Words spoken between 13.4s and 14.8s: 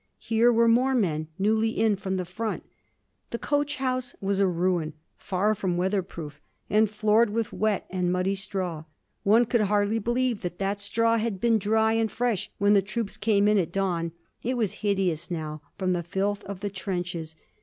in at dawn. It was